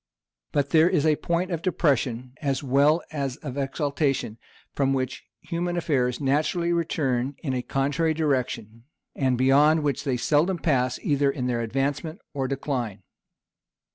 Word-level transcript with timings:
But 0.51 0.71
there 0.71 0.89
is 0.89 1.05
a 1.05 1.15
point 1.17 1.51
of 1.51 1.61
depression, 1.61 2.33
as 2.41 2.63
well 2.63 3.03
as 3.11 3.35
of 3.35 3.55
exaltation, 3.55 4.39
from 4.73 4.93
which 4.93 5.25
human 5.41 5.77
affairs 5.77 6.19
naturally 6.19 6.73
return 6.73 7.35
in 7.43 7.53
a 7.53 7.61
contrary 7.61 8.15
direction, 8.15 8.85
and 9.15 9.37
beyond 9.37 9.83
which 9.83 10.03
they 10.03 10.17
seldom 10.17 10.57
pass 10.57 10.97
either 11.03 11.29
in 11.29 11.45
their 11.45 11.61
advancement 11.61 12.19
or 12.33 12.47
decline. 12.47 13.03